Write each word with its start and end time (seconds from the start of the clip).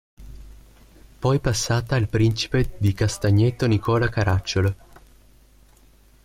Poi 1.19 1.37
passata 1.39 1.95
al 1.95 2.07
principe 2.09 2.73
di 2.79 2.91
Castagneto 2.91 3.67
Nicola 3.67 4.09
Caracciolo. 4.09 4.75